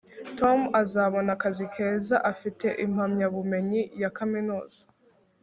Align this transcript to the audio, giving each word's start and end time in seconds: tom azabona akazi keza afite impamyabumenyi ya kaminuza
tom 0.39 0.59
azabona 0.81 1.29
akazi 1.37 1.65
keza 1.73 2.15
afite 2.31 2.67
impamyabumenyi 2.85 3.81
ya 4.01 4.09
kaminuza 4.17 4.81